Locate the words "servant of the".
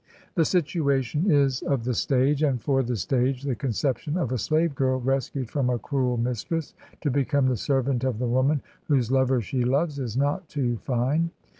7.55-8.25